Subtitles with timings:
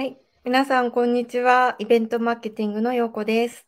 [0.00, 0.16] はい。
[0.46, 1.76] 皆さん、こんにちは。
[1.78, 3.66] イベントマーケティングのようこです。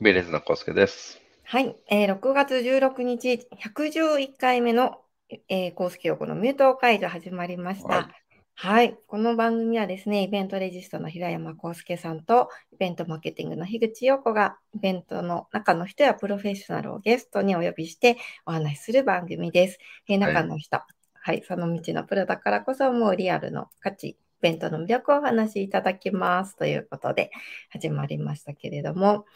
[0.00, 1.20] ベレーズのコスケです。
[1.42, 1.74] はい。
[1.88, 5.00] えー、6月16日、111回目の、
[5.48, 7.88] えー、コスケヨコのミュート解除始まりました。
[7.88, 8.06] はい
[8.54, 8.96] はい。
[9.08, 19.78] この番組はですね、イベントレジストの平山康介さんと、イベントマーケティングの樋口陽子が、イベントの中の人やプロフェッショナルをゲストにお呼びしてお話しする番組です。
[20.08, 20.86] えー、中の人、は
[21.32, 27.30] い、はい、その道のプロだからこそ、もうリアルの価値、イベントの魅力をお話しいただきますということで
[27.68, 29.26] 始まりましたけれども、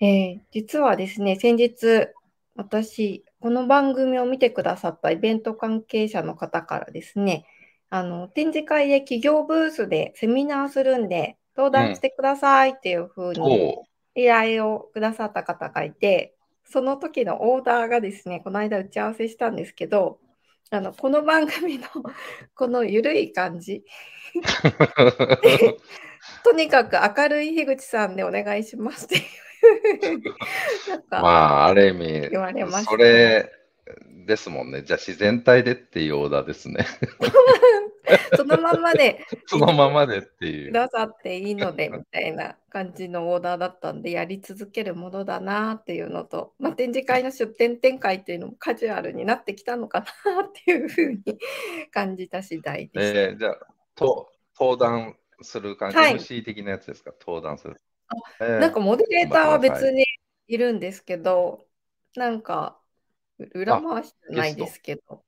[0.00, 2.08] えー、実はですね、先日、
[2.54, 7.44] 私、この番組を見てくださったイベント関係者の方からですね、
[7.90, 13.76] あの、展示会で企業ブースでセミナーするんで、登壇してくださいっていうふうに
[14.14, 20.20] 依頼をくださった方がいて、その時のオーダーがですね、この間打ち合わせしたんですけど、
[20.72, 21.86] あの、この番組の
[22.54, 23.82] このゆるい感じ。
[26.44, 29.22] とにかく明るい樋口さんでお願いしますっていう
[31.10, 33.50] まあ、ある意味、言われました、それ
[34.26, 34.82] ですもんね。
[34.82, 36.86] じゃあ自然体でっていうオーダーですね。
[38.36, 40.72] そのままで、 そのままでっていう。
[40.72, 51.38] くださっていいのでみたいな感じのオーダーだったんで、やり続けるものだなっていうのと、まあ、展示会の出展展開っていうのもカジュアルになってきたのかなっていうふうに
[51.90, 53.18] 感じた次第です。
[53.18, 53.58] えー、じゃあ
[53.94, 57.76] と、登壇する感じ、はい、MC 的なやつですか、登壇する。
[58.40, 60.04] えー、なんかモデレーターは別に
[60.48, 61.66] いるんですけど、
[62.16, 62.80] なんか
[63.54, 65.22] 裏回しじゃないですけど。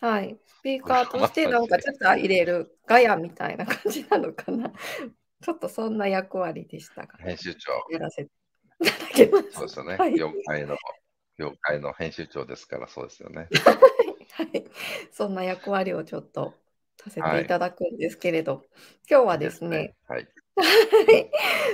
[0.00, 0.38] はい。
[0.46, 4.72] スピーカーとしてなんかちょっと入れるガヤみたいな感じなのかな。
[5.42, 7.18] ちょっとそんな役割でしたが。
[7.18, 7.72] 編集長。
[7.90, 8.30] やらせて
[8.80, 9.52] いただきます。
[9.52, 9.96] そうですよね。
[9.96, 10.76] はい、業界の、
[11.38, 13.48] 業界の編集長ですから、そうですよね。
[14.32, 14.64] はい。
[15.12, 16.54] そんな役割をちょっと
[16.98, 18.66] させていただくんですけれど、はい、
[19.10, 20.28] 今日はですね、 はい。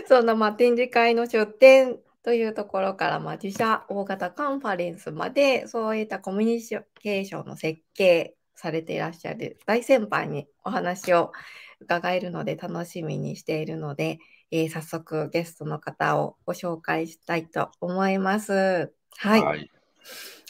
[0.06, 11.30] そんなまあ展示会の出展というところから、まあ、自社大型カンファレンスまで、そういったコミュニケーションの設計されていらっしゃる大先輩にお話を
[11.78, 14.18] 伺えるので楽しみにしているので、
[14.50, 18.92] えー、早速ゲストの方をご紹介したいと思います。
[19.18, 19.42] はい。
[19.44, 19.70] はい、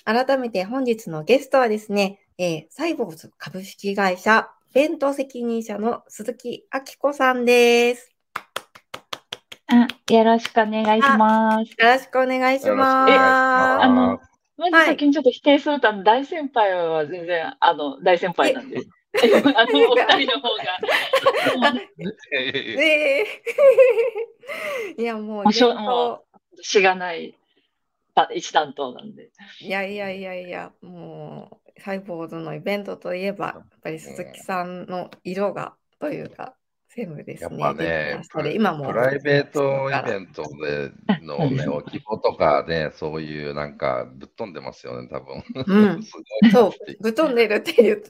[0.07, 8.16] 改めて本日のゲストはですね、えー、サイボーズ株式会社弁当責任者の鈴木明子さんです。
[9.69, 11.71] あ、よろしくお願いします。
[11.71, 13.13] よろしくお願いします。
[13.13, 14.21] え、あの、
[14.57, 18.79] まず先にちょっと否定すると、あの、大先輩は全然、あの、大先輩なんで。
[19.17, 21.73] あの、お二人の方が。
[22.77, 23.27] ね
[24.99, 26.25] いや、もう、しょも
[26.59, 27.35] う、しがない
[28.35, 29.31] 一担当なんで。
[29.61, 36.55] いやいやいやいや、もう、サイボーズのイベントといえば、やっぱり鈴木さんの色が、というか、
[36.97, 37.59] ですね。
[37.59, 37.75] や
[38.19, 38.87] っぱね、今も。
[38.87, 40.93] プライベートイベントで
[41.23, 45.45] のね、 お希望とかね、そういうなんかぶっ飛んでますよね、多分。
[45.67, 46.03] うん、
[46.51, 48.03] そう、ぶっ飛んでるっていう、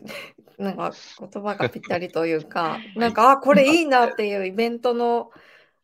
[0.58, 5.30] なんか言葉がぴったりというか、なんか、あ、これいいなっていうイベントの、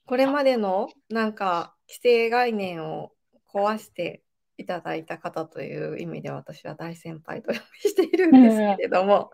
[0.06, 3.12] これまでのなんか規制概念を
[3.52, 4.22] 壊して
[4.58, 9.30] いただいた方という意味で私は大先輩と呼びしているんですけれども、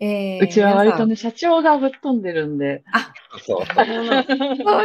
[0.00, 2.84] えー、うちは割とね社長がぶっ飛んでるんで。
[2.92, 3.12] あ
[3.44, 3.66] そう。
[3.66, 3.86] そう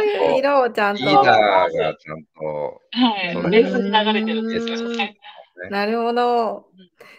[0.02, 1.04] いう色をちゃんと。
[1.04, 5.16] リーダーがちゃんと、はい、レースに流れてるんですよね。
[5.70, 6.66] なるほど。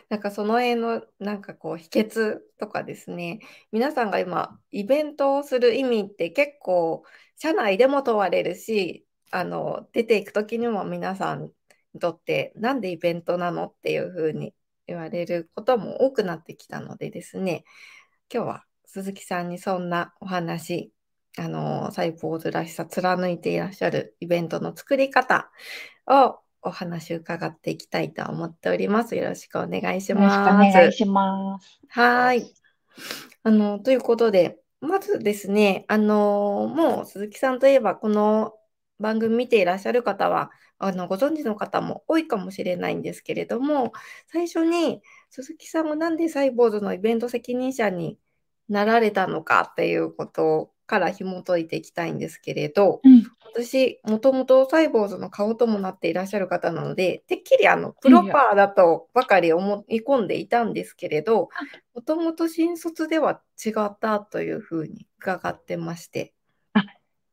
[0.10, 3.40] なんかその辺のなんかこう秘訣とかですね、
[3.72, 7.04] 皆さんが今イベントをする意味って結構
[7.38, 11.50] 社内でも問われるし、あの出ていく時にも皆さん
[11.94, 14.54] にとってなんでイベントなのっていうふうに
[14.88, 17.64] 言われることも多くなってきたのでですね
[18.34, 20.92] 今日は鈴木さんにそんなお話
[21.38, 25.50] あのサイボーズらしさ貫いていらっしゃるイベントの作り方
[26.08, 29.16] をお話伺っていきたいと思っております。
[29.16, 30.40] よろしくお願いします。
[30.50, 31.80] お願いします。
[31.90, 32.54] はい。
[33.44, 38.54] あの、ということで、まずですね、あの、もう鈴木さんといえば、この
[39.00, 43.94] 番組見ていらっしゃる方は、あのご存知の方も多いかもしれないんですけれども、
[44.28, 48.18] 最初に鈴木さんがなんでサイボーズのイベント責任者に
[48.70, 53.24] なられたのかっていうことから紐解いていきたいんですけれど、うん、
[53.56, 61.50] 私、もともとサイボーズの顔ともなっていらっしゃる方なので、てっきりあのプロパーだとばかり思い込んでいたんですけれど、
[61.94, 66.34] もともと新卒では違ったというふうに伺ってまして。
[66.74, 66.84] あ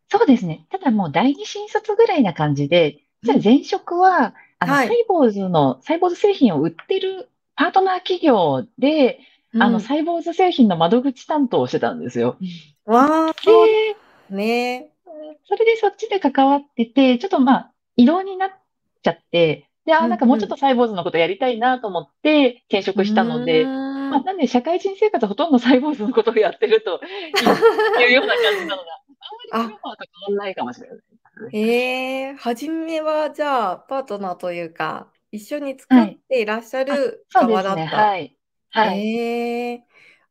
[0.09, 0.67] そうですね。
[0.71, 9.21] ただもう第二新卒ぐらいな感じで、じゃあ前職は、あの、はい、サイボーズの、サイボーズ製品を売ってるパートナー企業で、
[9.59, 12.37] あの、サイボーズ製品の窓口担当をしてたんですよ。
[12.85, 13.33] わあ、
[14.31, 14.91] で、ね。
[15.45, 18.51] それでそっちで関わってて、ちょっとまあ、異動になっ
[19.03, 27.01] ちゃって、で、あ、なんかもうちょっとサイボーズのことやりたいなと思って転職したので、まあ、なんで社会人生活ほとんどサイボーズのことをやってると
[28.01, 28.89] いうような感じなのが、
[29.51, 29.97] あんまり今は
[30.29, 30.99] 変わんないかもしれない。
[31.53, 37.81] ええー、初めはじゃあ、パートナーというか、一緒に作っていらっしゃる側だった。
[37.81, 38.37] はい、ね、はい。
[38.71, 39.17] はい。
[39.17, 39.81] ええー、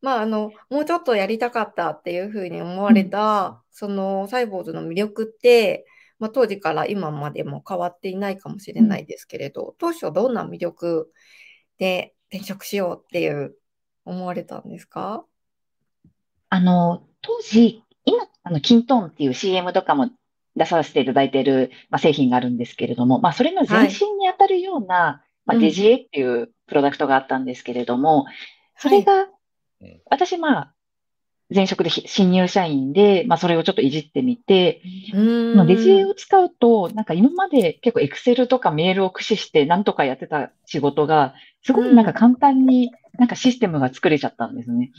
[0.00, 5.86] まあ、あの、もうちょっとやりたかったっていうふうに思われた、うん、そのサイボーズの魅力って、
[6.18, 11.10] まあ、当時から今までも変わっていないかもしれないですけれど、うん、当初どんな魅力
[11.78, 13.56] で転職しようっていう
[14.04, 15.24] 思われたんですか？
[16.48, 20.10] あの、当時、今、あの、キントーンっていう CM とかも
[20.56, 28.26] 出させていただいている、まあ、製品があるんですけれども、まあ、それの前身にあたるような、はい、まあ、デジエっていうプロダクトがあったんですけれども、
[28.76, 29.28] それが、
[30.10, 30.74] 私、まあ、
[31.54, 34.80] 前職で新入社員で、まあ、それをちょっといじってみて、
[35.66, 44.92] デジエを使うと、なんか今まで結構エクセルとかメールを駆使してなんとかやってた仕事が、すごいなんか簡単になんかシステムが作れちゃったんですね。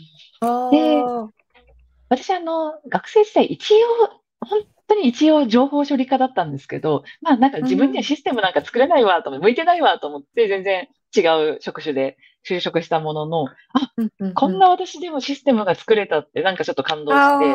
[0.71, 1.03] で、
[2.09, 3.77] 私あの、学生時代一応、
[4.45, 11.21] 本当に一応情報処理科だったんですけど、まあなんか自分にはシステムなんか作れないわと思って、向いてないわと思って、全然違
[11.55, 12.17] う職種で
[12.47, 13.53] 就職したものの、あ、
[14.33, 17.45] こんな私でもシステムが作れたってなんかちょっと感動して。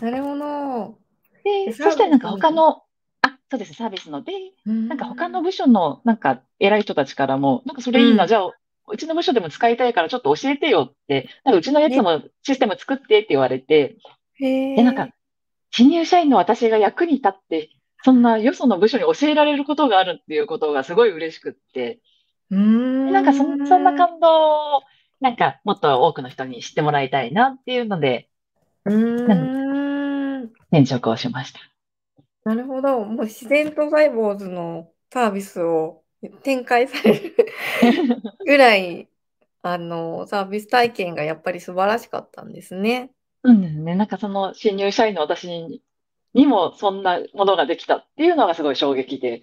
[0.00, 0.98] なるほど。
[1.44, 2.82] で、そしたらなんか他の、
[3.22, 4.22] あ、そうです、サービスの。
[4.22, 4.32] で、
[4.64, 8.50] なんか他の部署のなんか偉い人たちからも、なんかそれいいな、じゃあ、
[8.86, 13.96] うちの部署でも使いたいからちょっと教えてよって、なんかうちのやつもシステム作ってって言われて、
[14.40, 15.08] で、なんか
[15.76, 17.70] 新入社員の私が役に立って、
[18.04, 21.98] そんなよその部署に教えられることがあるっていうことがすごい嬉しくって、
[22.48, 24.82] うんなんかそそんな感動を、
[25.20, 28.28] なんかもっと多くの人に知ってもらいたいなっていうので、
[28.84, 31.58] うん転職をしました。
[32.44, 33.00] なるほど。
[33.00, 36.02] もう自然とサイボーズのサービスを
[36.44, 37.34] 展開される
[38.46, 39.08] ぐらい、
[39.62, 43.10] あの、サービス体験がやっぱり素晴らしかったんですね。
[43.44, 43.94] うんですね。
[43.94, 45.80] なんかその新入社員の私に
[46.34, 49.42] にもそんなものができたっていうのがすごい衝撃で。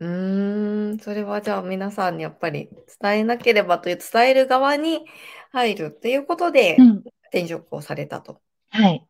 [0.00, 2.68] うーん、それはじゃあ皆さんにやっぱり
[3.00, 5.04] 伝えなければという伝える側に
[5.52, 6.76] 入るっていうことで
[7.28, 8.40] 転職をされたと。
[8.70, 9.06] はい。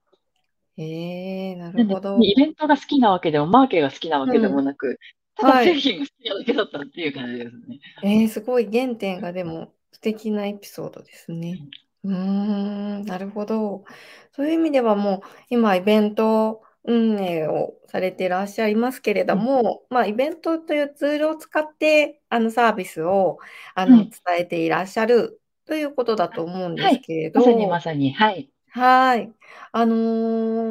[0.76, 2.18] へえ、なるほど。
[2.20, 4.98] イベントが好きなわけでも、マーケが好きなわけでもなく、
[5.36, 7.80] ただ製品が好きなだけだったっていう感じですね。
[8.02, 11.60] えー、すごい原点がでも素敵なエピソードですね。
[12.04, 13.84] うーん、なるほど。
[14.32, 23.38] そういう意味ではもう今イベント運営をされていらっしゃいますけれども、まあ、イベントというツールを使ってあのサービスを
[23.74, 28.50] あの伝えていらっしゃるということだと思うんですけれど、まさにまさに、はい。
[28.70, 29.34] はい。
[29.72, 29.94] あの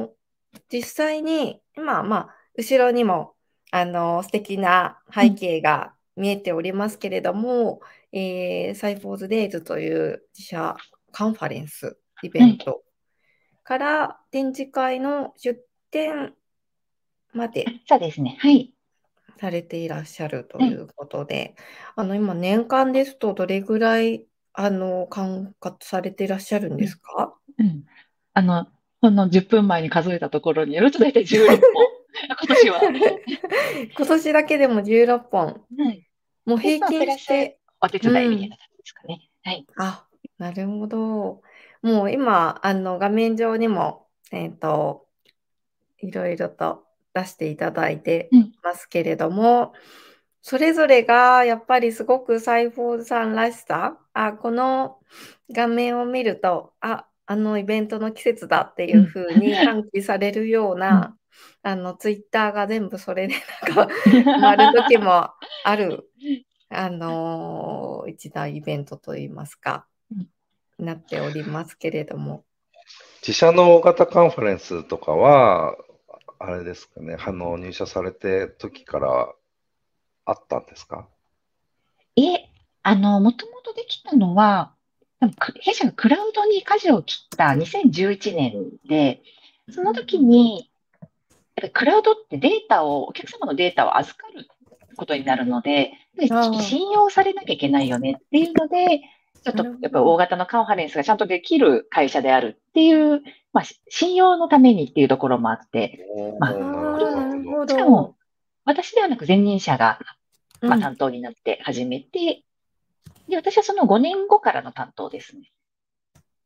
[0.09, 0.13] ー
[0.69, 3.35] 実際に今、まあ、後ろにも
[3.71, 7.81] あの素敵な背景が見えておりますけれども、
[8.11, 10.75] えーサイフォーズデイズという自社
[11.13, 12.81] カンファレンスイベント
[13.63, 15.57] から展示会の出
[15.91, 16.33] 展
[17.33, 18.37] までそうですね。
[18.39, 18.73] はい。
[19.39, 21.55] されていらっしゃるということで、
[21.95, 27.33] あの今年間ですとどれぐらいあの管轄されていらっしゃるんですか？
[27.57, 27.83] うん。
[28.33, 28.67] あの、
[29.01, 32.81] ほんの10分前に数えたところによると大体16本、 今年は。
[33.97, 35.45] 今年だけでも16本。
[35.77, 36.07] はい。
[36.45, 39.29] もう平均して、お手伝いみたいな感じですかね。
[39.43, 39.65] はい。
[39.77, 41.41] あ、なるほど。
[41.81, 45.07] もう今、あの画面上にも、えっと
[46.03, 48.29] いろいろと出していただいて
[48.61, 49.79] ますけれども、うん、
[50.41, 54.99] それぞれがやっぱりすごくサイフォーズさんらしさ、あ、この
[55.51, 61.15] 画面を見ると、あ、あのイベントの季節だっていうふうに喚起されるような、
[61.63, 63.35] うん、あのツイッターが全部それで
[63.75, 63.93] なんか
[64.39, 65.29] なる時も
[65.63, 66.09] ある、
[66.69, 69.87] あのー、一大イベントといいますか、
[70.79, 72.43] なっておりますけれども。
[73.21, 75.75] 自社の大型カンファレンスとかは、
[76.39, 79.33] あれですかね、あの入社されて時から
[80.25, 81.07] あったんですか？
[82.17, 82.49] え、
[82.83, 84.73] あの、もともとできたのは、
[85.61, 89.21] 弊社がクラウドに舵を切った2011年で、
[89.71, 90.69] その時に、
[91.71, 94.47] クラウドってデータを、お客様のデータを預かる
[94.97, 95.93] ことになるので、
[96.61, 99.01] 信用されなきゃいけないよねっていうので、
[99.43, 103.21] ちょっとやっぱ大型のカンファレンスがちゃんとできる会社であるっていう、
[103.51, 106.07] まあ、信用のためにっていうところもあって、
[106.39, 108.15] まあ、しかも、
[108.65, 109.99] 私ではなく前任者が、
[110.61, 112.43] まあ、担当になって始めて、
[113.27, 115.51] で、私はその5年後からの担当ですね。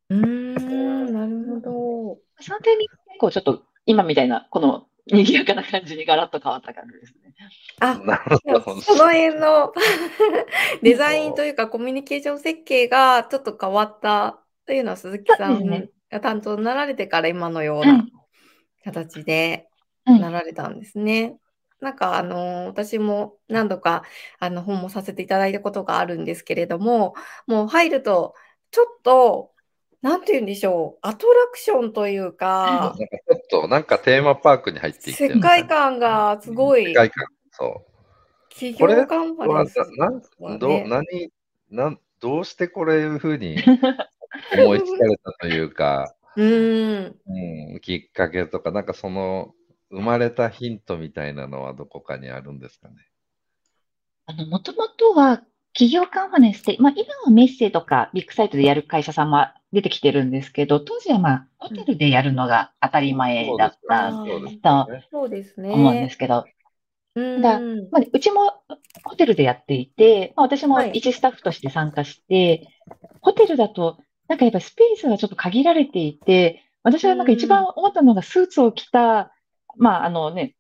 [0.10, 2.18] うーん、なるほど。
[2.39, 7.26] その点に結構ちょっと今みたいな、この賑やかな感じにガラッと変わった感じですね。
[7.79, 8.82] あ、なるほど。
[8.82, 9.74] その辺の
[10.82, 18.13] デザインというかコミュニケーション設計がちょっと変わったというのは鈴木さんが担当になられてから今のようはない
[18.84, 19.67] 形で
[20.06, 21.38] はいなられたんですね。
[21.79, 24.03] なんかあの私も何度か
[24.39, 27.13] あの本もさせていただいたことがあるんですけれども、
[27.46, 28.34] もう入ると
[28.72, 29.51] ちょっと
[30.01, 37.25] なんて言うんでしょう、アトラクションというかなん、かちょっと、なんかテーマパークに入っていって世界観がすごい世界観。
[37.51, 37.86] そ
[38.50, 39.48] 企これ業カンフう。
[39.54, 41.06] なァレンスなんど何
[41.70, 43.58] なんどうしてこれいうふうに
[44.50, 47.20] 思いつかれたというか、 うん。
[47.25, 49.54] うん、きっかけとか、なんかその
[49.92, 52.96] 生まれたヒントみたいなのはどこかにあるんですかね？
[54.25, 55.46] あの、もともとは
[55.77, 65.07] 企業カンファレンスって、まあ今はメッセとかビッグサイトでやる会社さんも出てきてるんですけど、当時はまあホテルでやるのが当たり前だったそうですとよね。
[65.12, 65.69] そうですね。
[65.69, 66.46] 思うんですけど、
[67.15, 67.62] うまあ、
[68.12, 68.53] うちも
[69.03, 70.91] ホテルでやっていて、まあ、私もはい。
[70.93, 72.67] 一スタッフとして参加して、
[73.22, 79.31] ホテルだと、なんかやっぱスペースがちょっと限られていて、私はなんか一番思ったのがスーツを着た、
[79.77, 80.55] まああのね、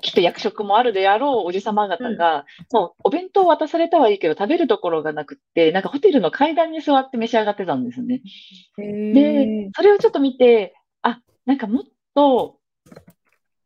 [0.00, 8.22] きっと役職もあるであろうおじさま方が、もうお弁当渡されたはいいけど食べるところがなくって、なんかホテルの階段に座って召し上がってたんですね。
[8.78, 11.82] へでー、それをちょっと見て、あ、なんかもっ
[12.14, 12.58] と、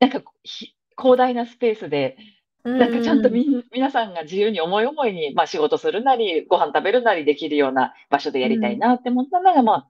[0.00, 2.16] なんかひ広大なスペースで、
[2.64, 9.88] なんかちゃんとみん皆さんが自由に思い思いに、まあ、仕事するなり、ご飯食べるなりできるような場所でやりたいなって思ったのが、まあ、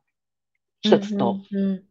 [0.83, 1.83] 一つと、うんうん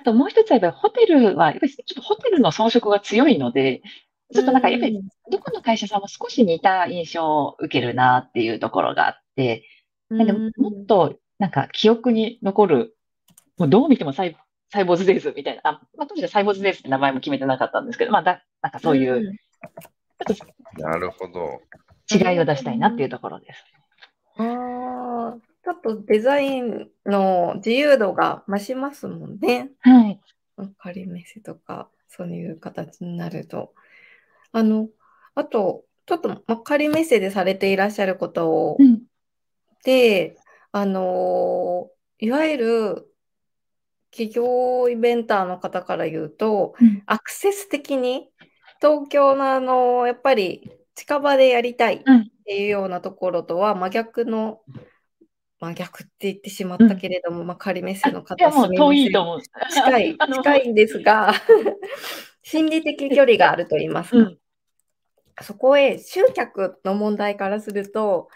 [0.00, 3.82] あともう一つはやっぱりホテルは、やっぱりちょっとホテルの装飾が強いので、
[4.32, 5.00] ちょっとなんかやっぱり
[5.30, 9.64] どこの会社さんも少し似た印象を受けるなっていうところがあって、
[10.10, 12.96] うんなんでもっとなんか記憶に残る、
[13.58, 14.36] もうどう見てもサイ
[14.70, 19.38] サイボーズデイズみたいな、あまあ、当時はサイボーズデイズって名前も決めてなかったんですけど、まあだ、なんかそういう
[20.26, 21.60] ちょっとなるほど。
[22.10, 23.64] 違いを出したいなっていうところです。
[24.38, 25.36] ああ、
[25.68, 29.70] ちょっとデザインの自由度が増しますもんね。
[29.80, 30.20] はい。
[30.78, 33.74] 仮メッセとか、そういう形になると。
[34.52, 34.88] あの、
[35.34, 39.02] あと、ちょっと、ま、仮メッセでされていらっしゃることをうん。
[39.84, 40.38] で、
[40.72, 43.14] あのいわゆる
[44.10, 48.30] 企業イベンターの方から言うと、うんアクセス的に
[48.80, 54.62] 東京のあの、やっぱり近場でやりたいっうんていうようなところとは真逆の、
[55.60, 59.40] 真逆って言ってしまったけれども、まあ、仮メッセの方も遠いと思う。
[59.70, 61.32] 近い、 近いんですが、
[62.42, 64.38] 心理的距離があると言いますか、うん。
[65.42, 68.28] そこへ集客の問題からすると、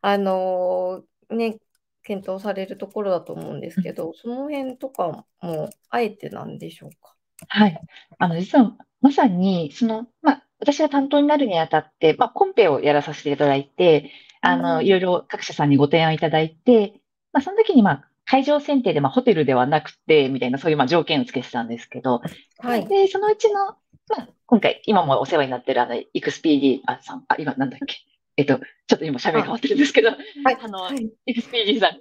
[0.00, 1.58] あのーね、
[2.02, 7.14] 検討されるところだと思うんですけど、その辺とかも、あえてなんでしょうか？
[7.48, 7.80] はい。
[8.18, 14.10] あの、実は、まさに、その、まあ、私が担当になるにあたって、まあ、コンペをやらさせていただいて、
[14.40, 16.94] あうの、んいろいろ各社さんにご提案いただいて、
[17.32, 22.22] まあ、その時に、まあ、会場選定で、まあ、ホテルではなくて、みたいな、そういう、まあ、条件をつけてたんですけど、
[22.58, 22.86] はい。
[22.86, 23.74] で、そのうちの、ま
[24.20, 27.96] あ、今回、今もお世話になってる、あの、イクス PD あさん、あ、今、なんだっけ？
[28.36, 30.58] えっと、ちょっと今、喋り変わってるんですけど、はい。
[30.62, 31.10] あのはい。
[31.26, 31.96] イクス PD さんが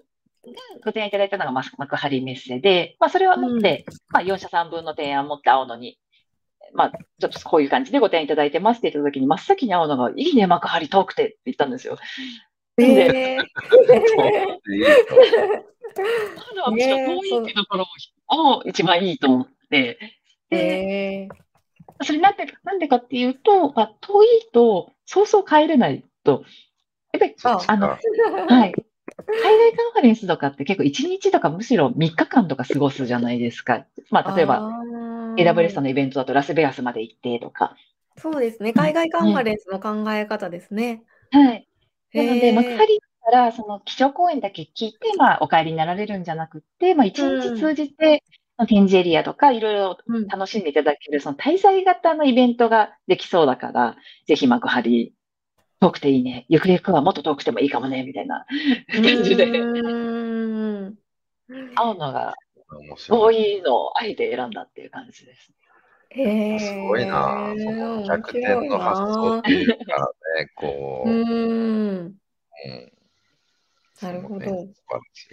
[0.86, 5.98] ご提案いただいたのがマス幕張メッセで、まあ、それを持って、まあ、4社3分の提案を持って青野に、
[6.74, 11.98] まあ、ちょっとこういう感じでご提案いただいてますって言った時に、真っ先に青野が、いいね、幕張遠くてって言ったんですよ。
[12.78, 13.44] で、えー。
[13.68, 15.16] そういいと
[16.52, 17.86] 青野はむしろ遠いっていうところ
[18.28, 20.00] を一番いいと思って、
[20.50, 21.50] で、えー。
[22.04, 26.44] それなんで、なんでかっていうと、まあ、遠いと、そうそう帰れないと、
[27.12, 28.74] やっぱり、ああの、はい。
[29.28, 33.86] 海外カンファレンスとかって結構1日とかむしろ3日間とか過ごすじゃないですか。
[34.12, 34.72] まあ、例えば、
[35.44, 37.76] AWS さんのイベントだとラスベガスまで行ってとか。
[38.18, 38.74] そうですね。
[38.74, 41.04] 海外カンファレンスの考え方ですね。
[41.32, 41.68] はい。
[42.14, 48.24] なので、幕張からその基調講演だけ聞いて、まあ、お帰りになられるんじゃなくって、まあ、一日通じて、
[48.68, 53.96] 展示エリアとかいろいろうん楽しんでいただける、その滞在型のイベントができそうだから、
[54.28, 55.14] ぜひ幕張、
[55.80, 56.46] 遠くていいね。
[56.50, 58.46] ゆくゆくはもっと遠くてもいいかもね、みたいな
[58.92, 60.96] 感じで、うーん
[61.76, 62.36] 青野が
[62.72, 63.58] 面白遠い。
[63.60, 65.52] いのをあえて選んだっていう感じです。
[66.12, 67.54] へーすごいな。
[67.58, 71.10] その逆転の発想っていうかね、こう。
[71.10, 72.20] ううん。
[74.02, 75.28] なるほどそうね素晴らしい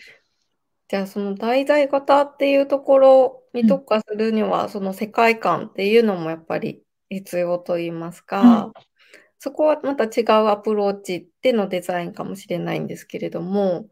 [0.88, 8.72] じゃあその題材型っていうところに特化するには、その世界観っていうのもやっぱり必要と言いますか、
[9.40, 13.86] そこはまた違うアプローチでのデザインかもしれないんですけれども、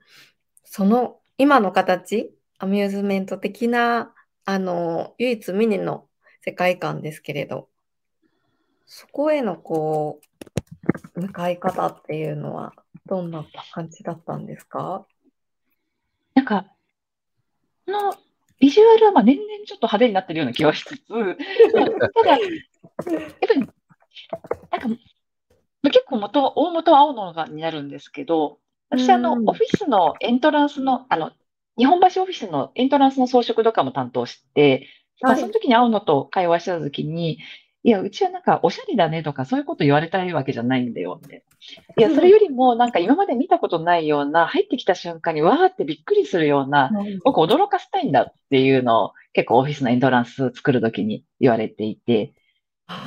[0.62, 6.08] その今の形アミューズメント的な、あの、唯一無二の
[6.42, 7.68] 世界観ですけれど、
[8.86, 10.20] そこへのこ
[11.16, 12.72] う、向かい方っていうのは、
[13.06, 15.06] どんな感じだったんですか？
[16.34, 16.66] なんか、
[17.86, 18.14] この
[18.60, 21.14] ビジュアルはまあ年々ちょっと派手になってるような気はしつつ、 た
[22.22, 22.40] だ、やっ
[23.46, 24.88] ぱり、なんか、
[25.84, 28.58] 結構元、大元は青のがになるんですけど、
[28.90, 31.32] 私、あの、オフィスのエントランスの、あの、
[31.76, 34.88] 日本橋オフィスのエントランスの装飾とかも担当して、
[35.20, 37.38] まあ、その時に青野と会話した時に、
[37.82, 41.44] いや、うちはなんかおしゃれだねとかそういうこと言われたいわけじゃないんだよって。
[41.98, 46.90] いや、それよりもなんか今まで見たことないような、入ってきた瞬間にわーってびっくりするような、
[47.24, 52.32] 僕驚かせたいんだっていうのを結構オフィスのエントランス作るときに言われていて、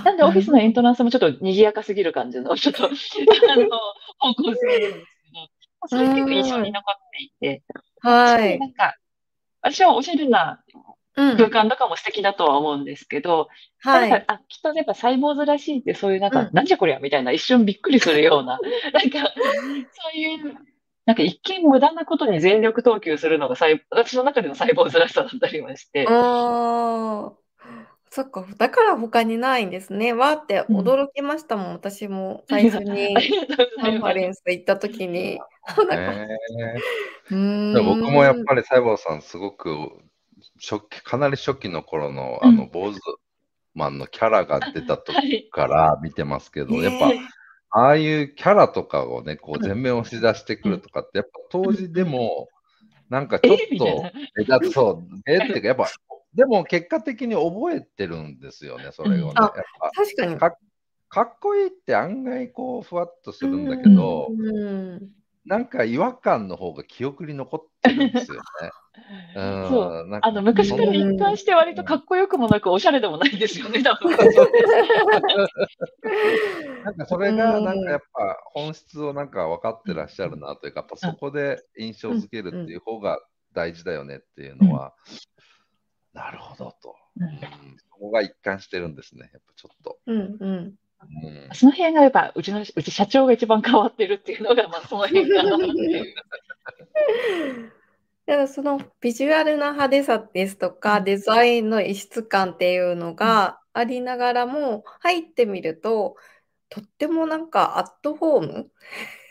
[0.06, 3.70] なんでオフィスのエントランスもちょっと賑やかすぎる感じの、ちょっと、 あの、
[4.20, 5.38] 方向性なんですけ
[5.82, 7.64] ど、それ結構印象に残っていて、
[8.02, 8.60] はい。
[8.60, 8.96] なんか、
[9.62, 10.64] 私はおしゃれな
[11.16, 13.48] 空間とかも素敵だとは思うんですけど、
[13.80, 14.26] はい。
[14.28, 18.60] あ、きっとやっぱサイボーズらしいってそういうなんか、うん、なんじゃこりゃみたいな一瞬びっくりするような、
[18.94, 20.56] なんか、そういう、
[21.06, 23.56] なんか一見無駄なことに全力投球するのが
[23.90, 26.06] 私の中でのサイボーズらしさだったりもして。
[26.08, 27.47] ああ。
[28.10, 30.14] そっか、だから他にないんですね。
[30.14, 32.44] わーって驚きましたもん、私も。
[32.50, 33.16] 最初に
[33.82, 35.40] カンファレンス行った時に。
[35.92, 36.28] え。
[37.30, 39.92] ー、僕もやっぱりサイボーさんすごく
[40.62, 43.00] 初期、かなり初期の頃の、あの、坊主
[43.74, 47.12] マンのキャラが出た時から見てますけど、やっぱ、
[47.70, 52.48] ああいうキャラとかをね、こう全面押し出してくるとかって、やっぱ当時でも、
[53.10, 55.88] なんかちょっと目立つ、そう、えっていうか、やっぱ、
[56.38, 59.22] でも結果的に覚えてるんですよね、それをね。
[59.24, 59.54] やっぱ
[59.96, 60.56] 確かにか。
[61.10, 64.28] かっこいいって案外こう、ふわっとするんだけど、
[65.46, 68.44] なんか違和感の方が記憶に残ってるんですよね。
[69.34, 70.20] そう。
[70.22, 74.12] あの、昔から一貫して割とかっこよくもなく、おしゃれでもないですよね、多分。
[76.84, 83.20] なんかそれが、なんかやっぱ本質をなんか分かってらっしゃるなというか、やっぱそこで印象づけるっていう方が
[83.54, 84.94] 大事だよねっていうのは、
[86.14, 86.96] なるほどと。
[87.20, 87.40] うん、
[87.90, 90.00] そこが一貫してるんですね、やっぱちょっと。
[90.06, 90.76] うんうん。
[91.54, 95.58] その辺がやっぱうちのうち社長が一番変わってるっていうのが、まあ、 その辺かな。
[98.26, 106.18] だからそのビジュアルな派手さですとか、デザインの異質感っていうのがありながらも、入ってみると、
[106.70, 108.72] とってもなんかアットホーム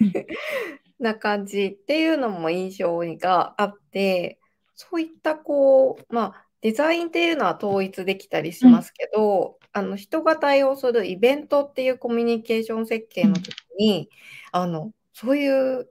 [0.98, 4.40] な感じっていうのも印象があって、
[4.74, 14.08] そういったこう、まあ、デザインっていうのは統一できたりしますけど、あの人が対応するイベントっていうコミュニケーション設計の時に、
[14.52, 15.88] あのそういう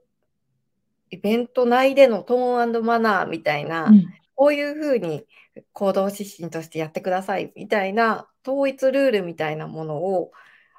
[1.10, 5.24] イベント内でのトーンマナーみたいな、うん、こういうふうに
[5.72, 10.32] 行動指針としてやってくださいみたいな統一ルールみたいなものを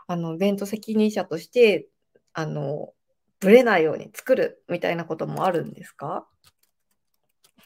[0.05, 1.87] あのイベント責任者として
[2.33, 2.93] あの
[3.39, 6.27] ぶれないように作るみたいなこともあるんですか？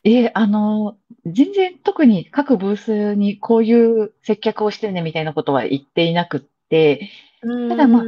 [0.04, 7.10] えー、あの、全然特に各ブースにこういう接客をしてねみたいなことは言っていなくって、
[7.42, 8.04] ただまあ、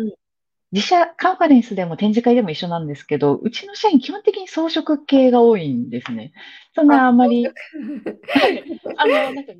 [0.72, 6.34] 自社カンファレンスでも展示会でも一緒なんですけど、うちの社員基本的に装飾系が多いんですね。
[6.74, 9.54] そんなあんまり、あの、なんか、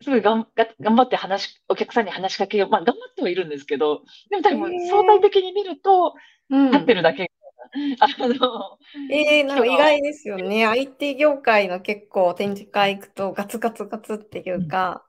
[0.00, 2.70] すごいがんが頑張って話、お客さんに話しかけよう。
[2.70, 6.14] まあ、頑張ってはいるんですけど、でも多分相対的に見ると、
[6.50, 7.30] 立ってるだけ
[8.00, 8.78] あの、
[9.10, 10.66] えー、なんか意外ですよね。
[10.66, 15.04] IT 業界の結構展示会行くとガツガツガツっていうか、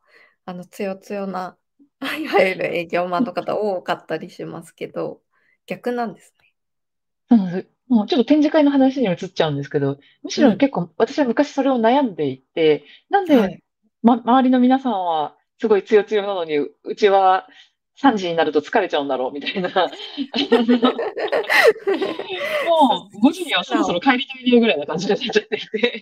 [0.48, 1.58] うん、あの、強強な、
[2.20, 5.22] いわゆる営業マンの方多かったりしますけど、
[5.66, 6.54] 逆なんですね。
[7.32, 13.64] うんもうちょっと展示会の話に移っちゃうんですけど、むしろ結構、私は昔それを悩んでいて、なんで、
[14.04, 17.48] ま、周りの皆さんはすごい強強なのに、うちは
[18.02, 19.70] 3時になると疲れちゃうんだろうみたいな。
[19.70, 19.90] も
[23.14, 26.02] う5時にはそろそろ帰りたいねぐらいな感じでなっちゃっていて。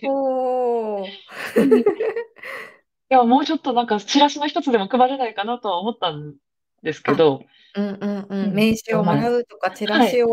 [3.10, 6.34] いや、もうちょっとなんかチラシの一つでも配れないかなとは思ったん
[6.82, 7.42] ですけど。
[7.74, 8.54] うんうんうん。
[8.54, 10.28] 名刺をもらうとか、チラシを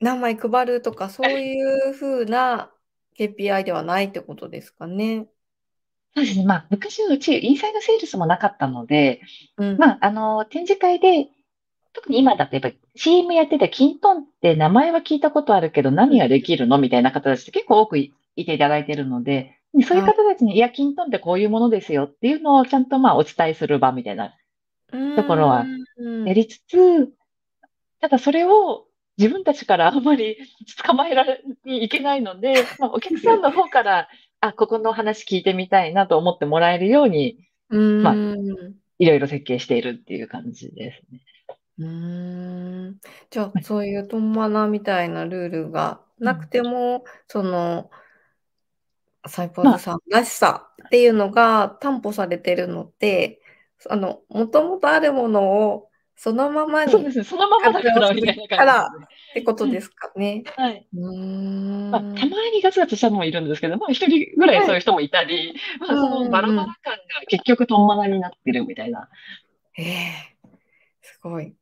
[0.00, 2.70] 何枚配るとか、そういうふうな
[3.18, 5.28] KPI ではないってことですかね。
[6.16, 6.44] そうですね。
[6.44, 9.20] まあ、昔のうち、インサイドセールスもなかったので、
[9.56, 11.28] うん、まあ、あの、展示会で、
[11.92, 16.76] 特に今だとやっぱり CM やってて、キントンって名前は聞いたことあるけど、何ができるの？
[16.78, 24.34] みたいな方たちって結構多くいていただいているので、そういう方たちに、いや、キントンってこういうものですよっていうのをちゃんとまあお伝えする場みたいな
[25.14, 25.66] ところは
[26.26, 27.12] やりつつ、
[28.00, 30.36] ただそれを自分たちからあんまり
[30.84, 34.08] 捕まえられにいけないので、まあ、お客さんの方から
[34.44, 37.38] あ、ここの話聞いてみたいなと思ってもらえるように、
[37.70, 38.14] まあ、
[38.98, 41.24] いろいろ設計しているっていう感じですね。
[41.78, 43.00] うん。
[43.30, 47.90] じゃあ、そういうトンマナみたいなルールがなくても、うん、その、
[49.26, 53.40] サイポーズさんらしさっていうのが担保されてるのって、
[53.88, 60.44] あの、もともとあるものをそのままにそうですそのままだからみたいな感じ、ってことですかね。
[60.56, 60.86] はい。
[60.96, 62.14] うんまあ、たま
[62.52, 66.76] にガツガツしたのもいるんですけど、まあ一人ぐらいそういう人もいたり、はい、まあそのバラバラ感が
[67.28, 69.08] 結局トンマナになってるみたいな。
[69.76, 70.48] ええー、
[71.02, 71.54] すごい。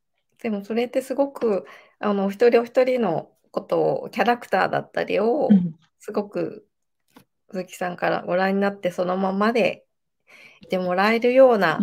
[0.43, 1.67] でもそれってすごく、
[1.99, 5.49] あの、一人お一人のことを、キャラクターだったりを、
[5.99, 6.67] すごく
[7.53, 9.85] 鈴木さんからご覧になってそのままで
[10.63, 11.81] いてもらえるような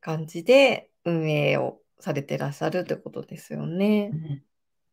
[0.00, 4.10] 感じで運営をされてらっしゃるってことですよね。
[4.12, 4.42] うん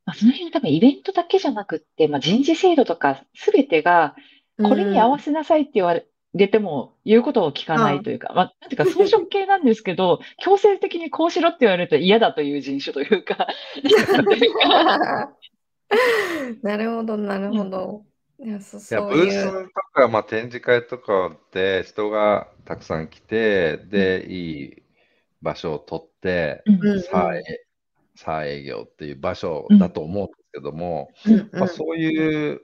[0.08, 4.15] まあ、その辺多分イベントだけじゃなくって、まあ、人事制度とかすべてが
[4.58, 5.99] これに合わせなさいって言わ
[6.34, 13.47] れても言うことを聞かないというか、まあ、なんていうか装飾系なんですけど、 強制的にこうしろって言われると嫌だという人種というか。
[16.63, 18.06] なるほど、なるほど。
[18.39, 19.51] いや、そいや、ブースと
[19.93, 24.84] か、まあ、展示会とかで人がたくさん来て、で、いい
[25.41, 26.63] 場所を取って、
[27.10, 27.34] さあ、
[28.15, 31.10] さあ営業っていう場所だと思うんですけども、
[31.52, 32.62] まあ、そういう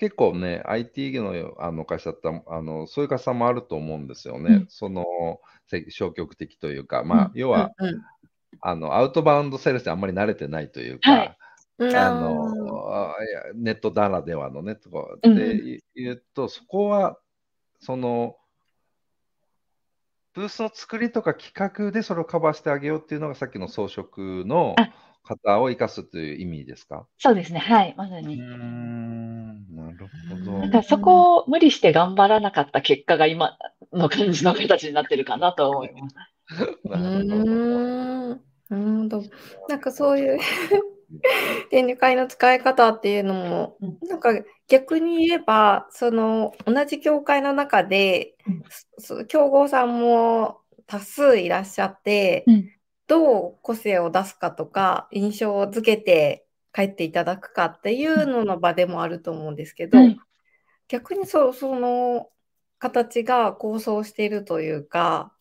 [0.00, 4.54] 結構ね、IT のあの会社だったらあの、そういう会社もあると思うんですよね。
[4.54, 5.04] うん、その
[5.66, 7.88] 消極的というか、まあ、要は、うん。
[7.88, 8.02] うん、
[8.62, 11.36] あのアウトバウンドセールスにあんまり慣れてないというか、はい。
[11.94, 13.14] あの
[13.54, 17.18] ネットならではのねとかで言うと、そこは
[17.78, 18.36] その
[20.40, 24.06] ブースの作りとか企画でそれをカバーしてあげようっていうのがさっきの装飾
[24.46, 24.74] の
[25.22, 27.06] 方を生かすという意味ですか？
[27.18, 27.58] そうですね。
[27.58, 28.40] はい、まさに。
[28.40, 30.60] うん、なるほど。
[30.62, 33.58] だからそこを無理して頑張らなかった結果が今
[33.92, 36.14] の感じの形になってるかなと思います。
[36.84, 37.44] なるほど。
[37.44, 39.22] なるほど。
[39.68, 40.38] なんかそういう
[41.70, 43.76] 展示会の使い方っていうのも、
[44.08, 44.30] なんか
[44.70, 52.70] 逆に言えば、その同じ教会の中で、うん、競合さんも多数いらっしゃって、うん、
[53.08, 60.18] どう個性を出すかとか、印象をつけて帰っていただくかっていうのの場でもあると思うんですけど、うん、
[60.86, 62.28] 逆にそその
[62.78, 65.32] 形が構想しているというか、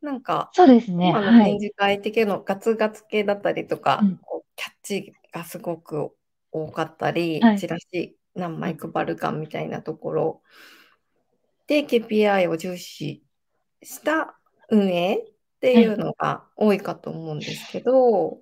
[0.00, 1.10] なんか、そうですね。
[1.10, 4.00] 今の展示会的のガツガツ系だったりとか、
[4.56, 6.12] キャッチがすごく
[6.50, 10.42] 多かったり、はい、チラシ何枚配るかみたいなところ
[11.66, 13.22] で KPI を重視
[13.82, 14.36] した
[14.70, 15.24] 運営っ
[15.60, 18.38] ていうのが多いかと思うんですけど、はい、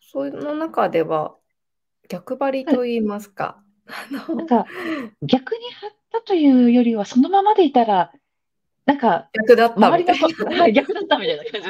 [0.00, 1.36] その中では
[2.08, 3.62] 逆張りと言いますか。
[3.86, 4.66] はい、なんか
[5.22, 8.12] 逆に張ったというよりはそのままでいたら
[8.86, 10.70] なんか逆だったみたいな。
[10.72, 11.68] 逆だったみたいな感じ。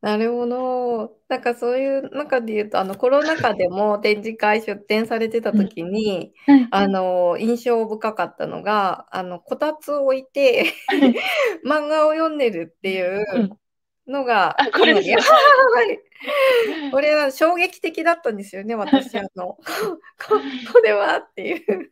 [0.00, 1.18] なるほど。
[1.28, 10.72] なんかそういう中で言うと、あのコロナ禍でも展示会出展されてた時に、うん、あの印象深かったのが、あのこたつを置いて
[11.66, 13.58] 漫画を読んでるっていう
[14.06, 15.10] のが、うん、これです。
[15.10, 15.18] よ。
[16.92, 19.58] これは衝撃的だったんですよね、私あの
[20.18, 20.40] こ
[20.72, 21.90] これはっていう。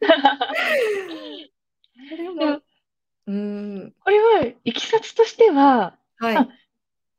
[2.17, 2.61] でも、
[3.27, 6.66] うん、これはいきさつとしては、はい。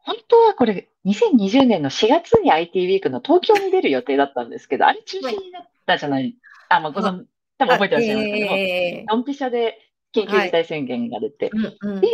[0.08, 6.34] 本当はこれ、2020年の4月に IT ウィークの東京に出る予定だったんですけど、あれ中止になったじゃない、
[6.70, 7.26] あ、まあ、ご存、
[7.58, 8.26] 多分覚えてらっしゃいます。
[8.26, 9.78] けども、えー、ドンピシャで
[10.16, 11.78] 緊急事態宣言が出て、はい。
[11.82, 12.08] うんうん、で、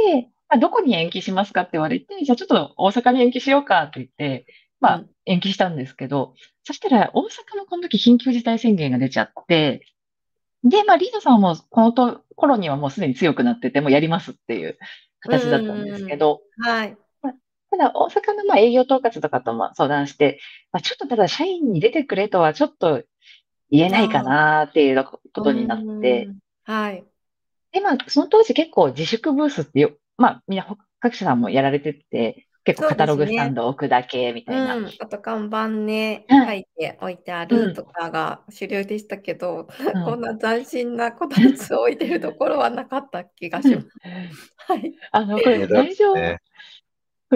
[0.49, 4.47] まあ、どこに延期しますかって言われて、じゃあちょっと大阪に延期しようかって言って、
[4.79, 9.85] まあ、延期したんですけど、そしたら大阪のこの時緊急事態宣言が出ちゃって、
[10.63, 14.79] で、まあ、リードさんもこのと頃にはもうすでに強くなってて、もうやりますっていう
[15.19, 16.97] 形だったんですけど、はい。
[17.75, 20.39] ただ、大阪のまあ営業統括とかとも相談して、
[20.71, 23.03] まあ、ちょっとただ社員に出てくれとはちょっと
[23.71, 26.29] 言えないかなっていうことになって、
[26.65, 27.03] はい。
[27.71, 30.67] で、まあ、その当時結構自粛ブースってよ、まあ、みんな
[30.99, 34.75] 各社さんもやられてて、結構カタログスタンド置くだけみたいな。
[34.75, 34.81] ね。
[34.81, 43.87] うん、あと看板ね、書いて置いてあるとかが主流でしたけど、うん、こんな斬新なこたつを置いてるところはなかった気がします。
[44.57, 44.93] はい。
[45.11, 46.13] あの、これ、内情、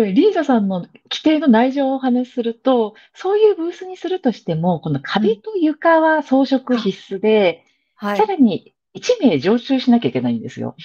[0.06, 7.64] リーザさんの規定の内情をお話しすると、そういうブースにするとしても、この壁と床は装飾必須で、
[7.96, 10.76] はい、さらに1名常駐しなきゃいけないんですよ。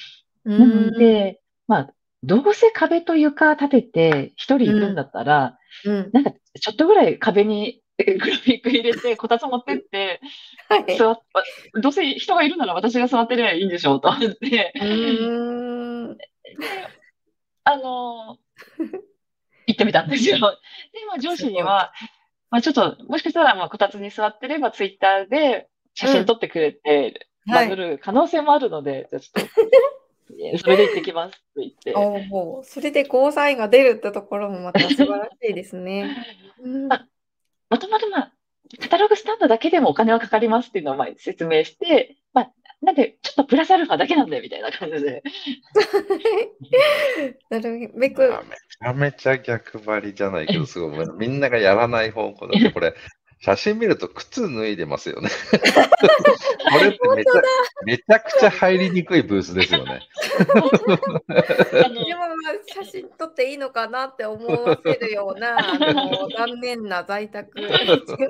[0.45, 5.95] なので、まあ、どうせ壁と床立てて一人行くんだったら、うん。
[5.95, 10.21] うん、なんかちょっとぐらい壁にグラフィック入れて、こたつ持ってって、
[10.69, 11.21] はい、座っ
[11.81, 14.73] どうせ人がいるなら私が座ってればいいんでしょうと思って、
[17.65, 18.39] あの、
[19.67, 20.37] 行ってみたんですよ。
[20.37, 20.43] で、
[21.07, 21.93] まあ上司には、
[22.51, 29.45] まあちょっと、もしかしたら、まあこたつに座ってればツイッターで写真撮ってくれて、バズる可能性もあるので、 じゃちょっ
[30.53, 31.95] と、それで行ってきますって言って。
[32.35, 36.17] おお、それでゴーサインが出るってところもまた素晴らしいですね。
[36.61, 37.07] うん、ま
[37.71, 38.33] もともとまあ、
[38.81, 45.23] カタログスタンドだけでもお金はかかりますっていうのをまあ説明して、まあ、なんで、ちょっとプラスアルファだけなんだよみたいな感じで。
[47.49, 48.23] なるべく。
[48.23, 52.93] めちゃめちゃ逆張りじゃないけど、すごい、みんながやらない方向だって、 これ、
[53.41, 55.31] 写真見ると靴脱いでますよね。
[56.73, 57.33] これってめちゃ
[57.85, 60.01] めちゃくちゃ入りにくいブースですよね。
[60.39, 60.71] でも
[62.67, 65.57] 写真撮っていいのかなって思わせるような
[66.37, 67.69] 残念な在宅全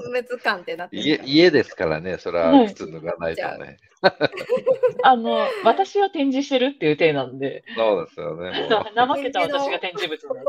[0.01, 3.77] 滅感ってなって家家ですからね、それは靴脱がないとね。
[5.05, 7.65] あの、私は展示してるっていう体なんで。
[7.77, 8.69] そうですよね。
[8.95, 10.45] 怠けた私が展示物になっ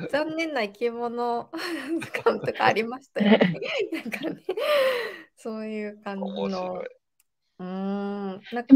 [0.00, 0.08] た。
[0.08, 1.50] 残念な生き物
[2.24, 3.60] 感とかありましたよね。
[3.92, 4.42] なんかね、
[5.36, 6.84] そういう感じの。
[7.58, 8.74] うん、なんか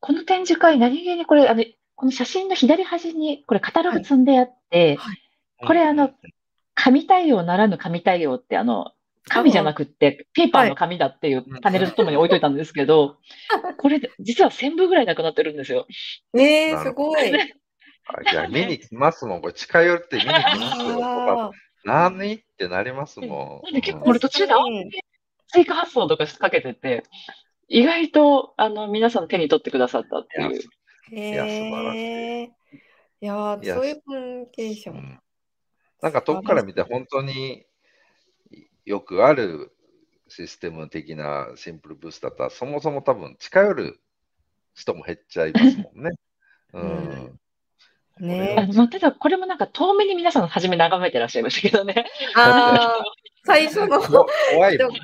[0.00, 1.64] この展示会、何気にこれ、あの、
[1.96, 5.18] この写真の左端に、これカタログ積んであって、はいはい、
[5.66, 6.10] これあの、
[6.74, 8.92] 紙対応ならぬ紙対応って、あの、
[9.28, 13.18] 紙じゃなくって、ペーパーの紙だっていうパネルとともに置いといたんですけど、
[13.78, 15.86] これ、実は1000部ぐらいなくなってるんですよ。
[16.32, 17.30] ねえ、すごい。
[17.30, 17.34] い
[18.34, 19.40] や、見に来ますもん。
[19.40, 21.52] これ近寄って見に来ますよ。
[21.84, 23.64] 何ってなりますもん。
[23.64, 24.54] なんで結構これ途中で
[25.48, 27.04] 追加発送とかかけてて、
[27.68, 30.60] 意外とあの皆さん手に取ってくださったっていう。
[31.12, 32.44] いや、素晴らしい。
[32.44, 35.18] いや、そういうコミュニケーション。
[36.02, 37.64] なんか遠くから見て本当に
[38.84, 39.72] よくある
[40.28, 44.00] システム的なシンプルブースだったら、そもそも多分近寄る
[44.74, 46.10] 人も減っちゃいますもんね。
[46.72, 47.40] うん。
[48.20, 52.06] ねまあ、ただ、これもなんか遠目に皆さん初め眺めてらっしゃいましたけどね。
[52.36, 53.04] ああ、
[53.44, 54.00] 最初の。
[54.00, 54.98] 怖いもんね。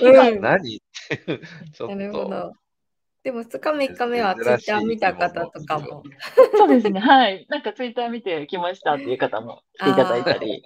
[0.00, 1.96] うん、何ちょっと。
[1.96, 2.52] なるほど。
[3.22, 6.02] でも2日目、3日目はツイッター見た方とかも。
[6.56, 7.46] そうですね、はい。
[7.48, 10.62] なんかツイッター見てきましたっていう方も来ていただいたり。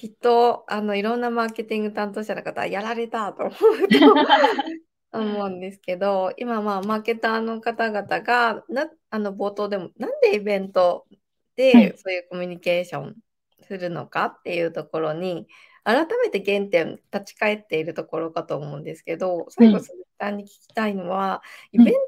[0.00, 3.58] きっと、あの、いろんなマーケティング担当者の方はやられたと思うと
[5.12, 11.06] 思うんですけど、今、まあ、マーケターの方々が、なあの冒頭でも、なんでイベント
[11.54, 13.16] でそういうコミュニケーション
[13.60, 15.46] するのかっていうところに、
[15.84, 22.00] 改めて原点立ち返っているところかと思うんですけど、最後、鈴木さんに聞きたいのは、イベント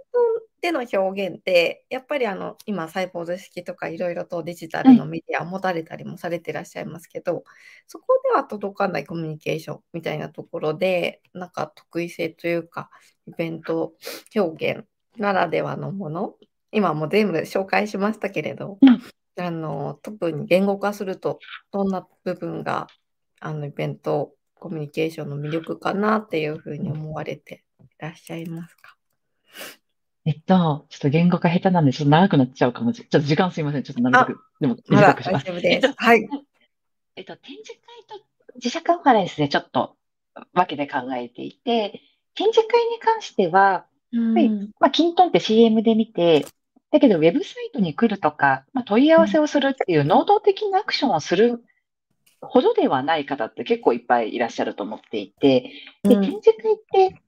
[0.62, 7.42] での表現って、やっぱりあの今、サイボーズ式とかいろいろとデジタルのメディアを持たれたりもされてらっしゃいますけど、
[7.88, 12.90] そこでは届かないコミュニケーションみたいなところで、なんか得意性というか、
[13.26, 13.92] イベント
[14.34, 14.84] 表現
[15.18, 16.36] ならではのもの、
[16.70, 18.78] 今も全部紹介しましたけれど、
[19.36, 21.40] あの特に言語化すると、
[21.72, 22.86] どんな部分が
[23.40, 28.94] あのイベントコミュニケーションの魅力かなっていうふうに思われていらっしゃいますか？
[30.24, 33.10] えっと、ちょっと言語化下手なんで、ちょっと長くなっちゃうかもしれない。
[33.10, 33.82] ちょっと時間すいません。
[33.82, 35.46] ちょっとなるべく、でも短くします。
[35.48, 36.28] えっと、はい。
[37.16, 39.96] えっと、展示会と自社カンファレンスでちょっと
[40.54, 42.00] 分けて考えていて、
[42.34, 46.46] 展示会に関しては、うん、まあ、キントンって CM で見て、
[46.90, 51.64] だけど、ウェブサイトに来るとか、まあ、問い合わせをするっていう能動的なアクションをする
[52.42, 56.76] ほどではない方って結構いっぱいいらっしゃると思っていて、で展示会っ
[57.10, 57.22] て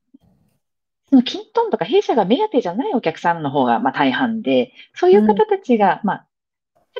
[1.14, 6.26] そのキントンとか弊社が目当てじゃないお客さんの方がまあ大半で、そういう方たちが、まあ、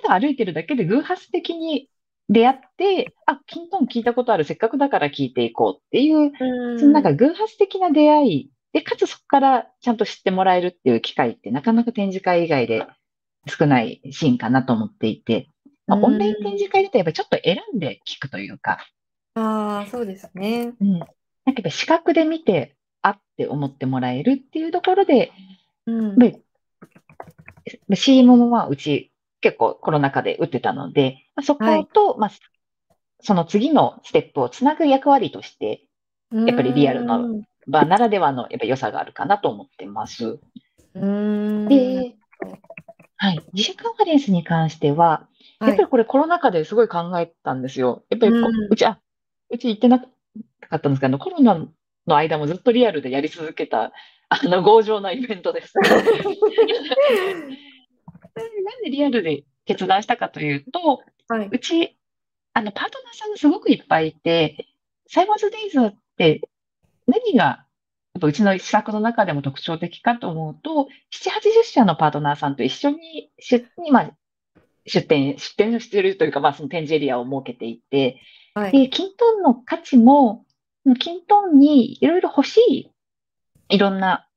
[0.01, 1.89] ただ歩いてるだけで偶発的に
[2.29, 6.31] 出会って、あ、キントン聞いたことある、せっかくだから聞いていこうっていう、
[6.79, 12.87] そのなんか偶発的な出会いで、かつそこからちゃんと知ってもらえるっていう機会ってなかなか展示会以外で
[13.49, 15.51] 少ないシーンかなと思っていて、
[15.89, 18.79] まあ、オンライン展示会だとやっぱりちょっと選んで聞くというか。
[19.35, 20.73] ああ、そうですね。
[20.81, 20.99] うん。
[21.01, 22.74] なんか視覚で見て、
[23.05, 25.31] あって思ってもらえるっていうところで、
[25.87, 26.17] うん、
[27.95, 32.31] CM もまあうち結構コロナ禍で打ってたので、まあ、そこと、はい、まあ、
[33.21, 35.83] その次のステップをつなぐ役割として、
[36.33, 40.39] やっぱりリアルの場ならではのやっぱ良さがあるかなと思ってます。
[40.95, 42.17] で、
[43.17, 45.29] はい、自社カンファレンスに関しては、
[45.61, 48.03] やっぱりこれコロナ禍ですごい考えたんですよ。
[48.09, 48.33] やっぱり
[48.71, 48.99] うち、あ、
[49.51, 50.07] うち行ってなか
[50.77, 51.67] ったんですけど、コロナ
[52.07, 53.93] の間もずっとリアルでやり続けた、
[54.29, 55.75] あの、強情なイベントです。
[55.85, 56.01] な
[58.41, 61.97] んでリアルで決断したかというと、はい、うち、
[62.53, 64.67] あの、パートナーさんがすごくいっぱいいて、
[65.09, 66.49] サイバーズデイズって
[67.07, 74.11] 何が、やっぱうちの施策の中でも特徴的かと思うと、7、80社のパートナーさんと一緒に出に、まあ、
[74.87, 78.21] 出店、出店しているというか、まあ、その展示エリアを設けていて、
[78.55, 80.44] はい、で、キントンの価値も、
[80.99, 82.91] キントンにいろいろ欲しい、
[83.71, 84.29] いろんな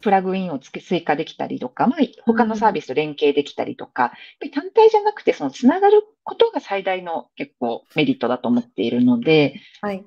[0.00, 10.04] プラグインを付け追加できたりとか、まあ、他のサービスと連携できたりとか、うん、単体じゃなくて、そのつながることが最大の結構メリットだと思っているので、はい、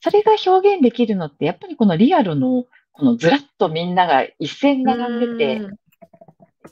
[0.00, 5.66] それが表現できるのって、やっぱりこのリアルの、このずらっとみんなが一斉に並んでて、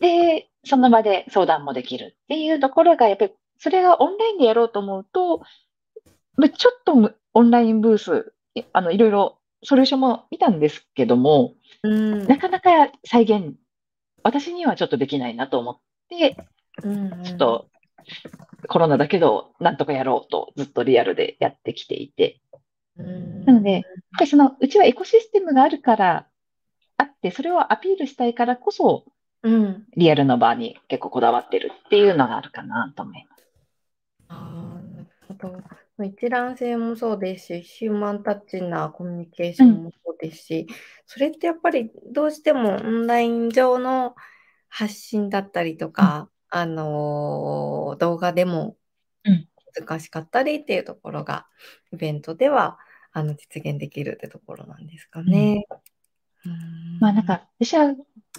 [0.00, 5.42] で、その場で相談もできるっていうところが、やっぱりそれがオンラインでやろうと思うと、
[6.56, 8.32] ちょっとオンラインブース、
[8.72, 12.70] あの、いろいろソリューションも見たんですけども、うん、なかなか
[13.04, 13.56] 再現、
[14.22, 16.38] 私にはちょっとできないなと思って、
[16.82, 17.68] うんうん、ちょっと
[18.68, 22.40] コロナだけど、なんとかやろうとずっとリアルでやってきていて。
[22.96, 23.82] うん、なので、やっ
[24.16, 26.26] ぱりその、うちはエコシステムがあるから、
[26.96, 29.04] あって、それをアピールしたいからこそ、
[29.42, 33.46] うん、リアルの場に結構こだわってるっていうのがあるかなと思います。
[34.28, 35.85] あなるほど。
[36.04, 40.74] 一覧性もそうですし、ヒューマンタッチなコミュニケーションもそうですし、うん、
[41.06, 44.14] それってやっぱりどうしてもオンライン上の
[44.68, 48.76] 発信だったりとか、うん、あのー、動画でも
[49.78, 51.46] 難しかったりっていうところが、
[51.92, 52.78] イベントでは
[53.12, 55.66] あの実現できるってところなんですかね。
[56.44, 57.94] うん、まあなんか、私は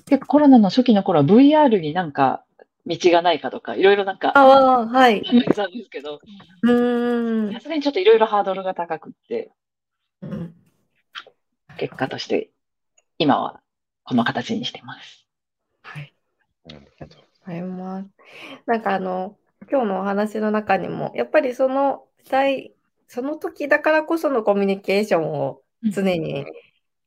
[0.06, 2.44] 結構コロナの初期の頃は VR になんか
[2.88, 5.22] 道がないかとか、いろいろなんか、ああ、はい。
[5.22, 6.22] 考えたんですけど、
[6.64, 7.54] うん。
[7.54, 9.52] さすがにちょっといろいろハードルが高くって、
[10.22, 10.54] うん、
[11.78, 12.50] 結果として、
[13.18, 13.60] 今は
[14.04, 15.28] この形にしてます。
[15.84, 16.14] はい。
[16.68, 18.10] ありがとうございます。
[18.66, 19.36] なんかあの、
[19.70, 22.74] 今日のお話の中にも、やっぱりその時代、
[23.08, 25.62] その時だからこそのコミュニケーションを
[25.94, 26.46] 常に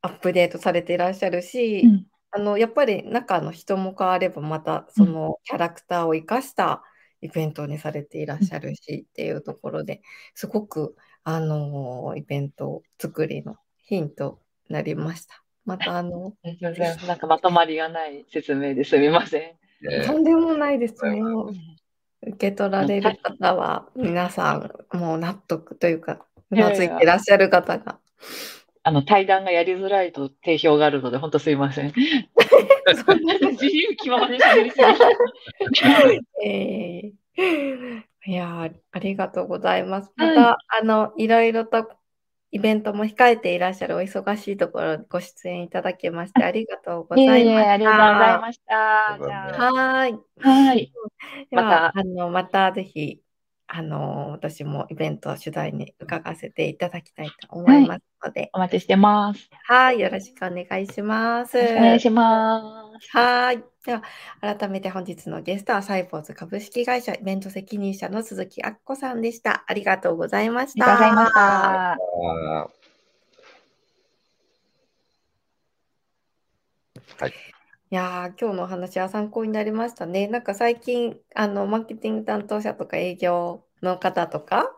[0.02, 6.82] アップデートされていらっしゃるし、うんあの、やっぱり中の人も変われば、またそのキャラクターを生かした
[7.20, 10.02] イベントにされていらっしゃるしっていうところで
[10.34, 15.42] すごく、あの、イベント作りのヒントになりました。
[15.64, 16.34] また、あの、
[17.06, 19.56] なんかまとまりがない説明ですみません。
[20.06, 21.20] とんでもないですね。
[22.22, 24.58] 受け取られる方は、皆さ
[24.92, 27.98] ん、もう納得というか、うなずいていらっしゃる方が
[28.82, 31.92] あの、対談がやりづらいと定評があるので、本当すいません。
[31.92, 40.10] そんな自由気ままに喋りすぎえー、いやありがとうございます。
[40.16, 41.90] また、はい、あの、いろいろと
[42.52, 47.38] イベントも控えていらっしゃるお忙しいところご出演いただきましてありがとうございました。
[47.38, 48.74] いえいえありがとうございました。
[48.74, 50.18] はい。
[50.40, 50.92] はい。
[51.52, 53.20] また、あの、またぜひ
[53.72, 58.40] あの、私もイベント取材に伺わせていただきたいと思いますので。
[58.40, 59.48] はい、お待ちしてます。
[59.62, 61.56] はい、よろしくお願いします。
[61.56, 62.61] お願いしま
[63.00, 63.16] す。
[63.16, 63.62] はい。
[63.87, 64.02] では、
[64.40, 69.64] 改めて本日のゲストはサイボーズ株式会社イベント責任者の鈴木明子さんでした。
[69.68, 70.98] ありがとうございました。
[70.98, 71.52] ありがとうござい
[72.26, 72.68] ま
[77.06, 77.24] した。
[77.24, 77.33] はい。
[77.92, 80.29] いや今日のお話は参考になりましたね。
[80.29, 84.70] なんか最近、あの、マーケティング担当者とか営業の方とか、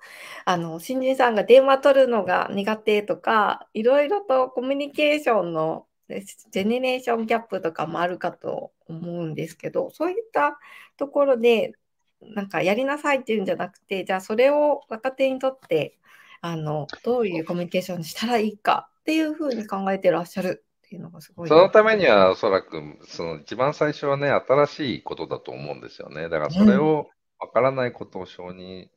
[0.46, 10.58] あの、新人さんが電話取るのが苦手とか、いろいろとコミュニケーションのジェネレーションギャップとかもあるかと思うんですけど、そういった
[10.96, 11.74] ところで、
[12.22, 15.98] なんかやりなさいっていうんじゃなくて、じゃあそれを若手にとって、
[16.40, 21.48] あの、どういうコミュニケーションにしたらいいかっていうふうに考えてらっしゃるていうのがすごい。
[21.48, 26.28] そのためにはおそらく、その一番最初はね、新しいことだと思うんですよね。
[26.28, 28.88] だからそれをわからないことを承認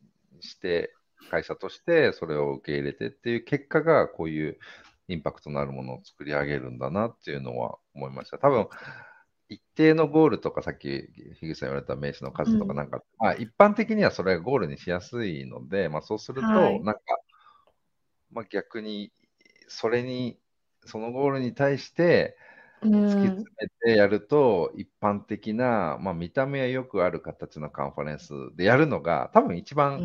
[0.42, 0.94] して、
[1.32, 4.60] 会社としてそれを受け入れてっていう結果が、こういう
[5.08, 8.38] インパクトのあるものを作り上げるんだなっていうのは思いました。
[8.38, 8.68] 多分
[9.48, 11.08] 一定のゴールとか、さっき
[11.40, 17.02] 樋口さん言われた名刺の数とかなんか、うん、まあ、一般的にはそれがゴールにしやすいので、まあ、そうすると、なんか、
[18.32, 19.14] まあ、逆に
[19.68, 20.38] それに
[20.86, 22.38] そのゴールに対して
[23.08, 30.02] 突き詰めてやると、一般的な、まあ、見た目はよくある形のカンファレンスでやるのが、多分一番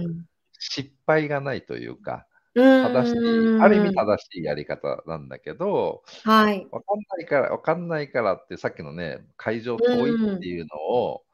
[0.59, 3.17] 失敗がないというか、正しい、
[3.61, 6.67] ある意味正しいやり方なんだけど、はい。
[6.71, 11.25] わかんないから、わかんないからって、さっきのね、会場遠いっていうのを、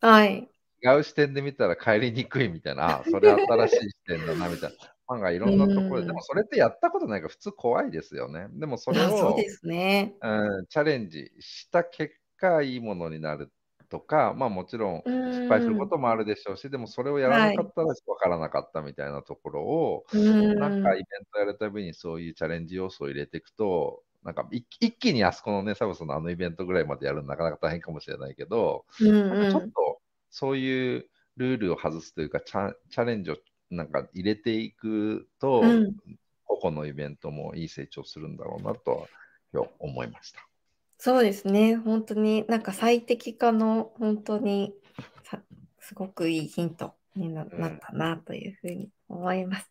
[0.00, 0.48] はい。
[0.82, 4.76] 違う視点で見たら帰りにくいみたいな、それ新しい視点だなみたいな。
[5.10, 8.46] ファンがいろんなところで、でもそれってやったことないから普通怖いですよね。
[8.52, 13.52] でもそれを、そうですね、うん、チャレンジした結果、いいものになるっ
[13.90, 30.00] とか、まあもちろん失敗することもあるでしょうし、でもそれをやらなかったら分からなかったみたいなところを、なんかイベントやるたびにそういうチャレンジ要素を入れていくと、なんか一気にあそこのね、サブスのあのイベントぐらいまでやるのなかなか大変かもしれないけど、なんかちょっと
[30.30, 31.06] そういう
[31.36, 33.36] ルールを外すというかチャ、チャレンジを
[33.70, 35.62] なんか入れていくと、
[36.44, 39.08] 個々のイベントもいい成長するんだろうなと
[39.52, 40.46] 今日思いました。
[40.98, 41.76] そうですね。
[41.76, 44.74] 本当になんか最適化の本当に
[45.78, 47.48] すごくいいヒントになっ
[47.80, 49.70] たなというふうに思います。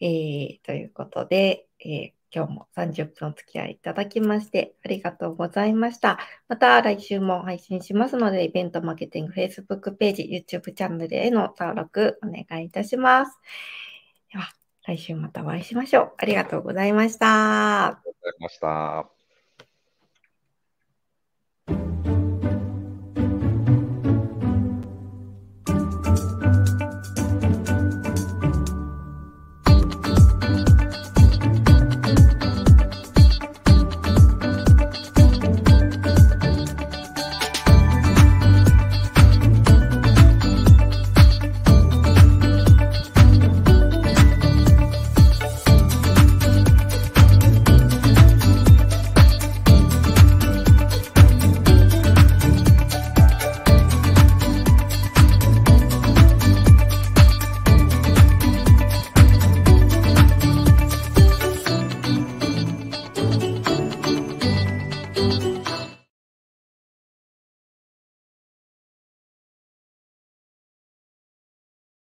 [0.00, 6.18] うん、えー、ということで、えー、今日も30分お付き合いいただきましてありがとうございました。
[6.48, 13.38] また来週も配信しますので、イベントマーケティング Facebook ページ、YouTube チャンネルへの登録お願いいたします。
[14.32, 14.48] では、
[14.84, 16.12] 来週またお会いしましょう。
[16.16, 17.86] ありがとうございました。
[17.86, 19.21] ありがとうございました。